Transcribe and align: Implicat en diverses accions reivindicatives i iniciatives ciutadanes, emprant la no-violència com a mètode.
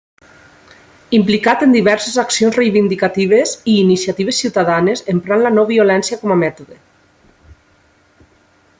Implicat 1.17 1.65
en 1.65 1.75
diverses 1.75 2.15
accions 2.23 2.57
reivindicatives 2.61 3.53
i 3.75 3.77
iniciatives 3.83 4.41
ciutadanes, 4.45 5.07
emprant 5.17 5.45
la 5.47 5.55
no-violència 5.59 6.23
com 6.23 6.37
a 6.37 6.43
mètode. 6.47 6.83